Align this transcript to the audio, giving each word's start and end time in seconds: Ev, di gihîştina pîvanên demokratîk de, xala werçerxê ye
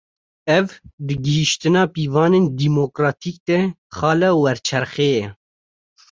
Ev, 0.57 0.67
di 1.05 1.15
gihîştina 1.23 1.83
pîvanên 1.93 2.45
demokratîk 2.59 3.37
de, 3.47 3.59
xala 3.95 4.29
werçerxê 4.41 5.09
ye 5.17 5.27